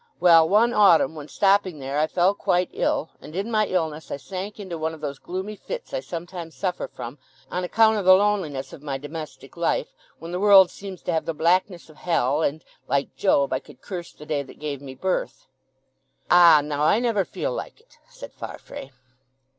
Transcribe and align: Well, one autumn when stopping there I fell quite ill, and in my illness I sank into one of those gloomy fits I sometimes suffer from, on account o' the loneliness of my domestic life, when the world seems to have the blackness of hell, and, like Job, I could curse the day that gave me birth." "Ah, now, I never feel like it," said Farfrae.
Well, 0.19 0.49
one 0.49 0.73
autumn 0.73 1.13
when 1.13 1.27
stopping 1.27 1.77
there 1.77 1.99
I 1.99 2.07
fell 2.07 2.33
quite 2.33 2.71
ill, 2.73 3.11
and 3.21 3.35
in 3.35 3.51
my 3.51 3.67
illness 3.67 4.09
I 4.09 4.17
sank 4.17 4.59
into 4.59 4.75
one 4.75 4.95
of 4.95 5.01
those 5.01 5.19
gloomy 5.19 5.55
fits 5.55 5.93
I 5.93 5.99
sometimes 5.99 6.55
suffer 6.55 6.87
from, 6.87 7.19
on 7.51 7.63
account 7.63 7.97
o' 7.97 8.01
the 8.01 8.15
loneliness 8.15 8.73
of 8.73 8.81
my 8.81 8.97
domestic 8.97 9.55
life, 9.55 9.93
when 10.17 10.31
the 10.31 10.39
world 10.39 10.71
seems 10.71 11.03
to 11.03 11.11
have 11.13 11.25
the 11.25 11.35
blackness 11.35 11.87
of 11.87 11.97
hell, 11.97 12.41
and, 12.41 12.63
like 12.87 13.15
Job, 13.15 13.53
I 13.53 13.59
could 13.59 13.83
curse 13.83 14.11
the 14.11 14.25
day 14.25 14.41
that 14.41 14.57
gave 14.57 14.81
me 14.81 14.95
birth." 14.95 15.45
"Ah, 16.31 16.61
now, 16.63 16.81
I 16.81 16.97
never 16.99 17.23
feel 17.23 17.53
like 17.53 17.79
it," 17.79 17.99
said 18.09 18.33
Farfrae. 18.33 18.89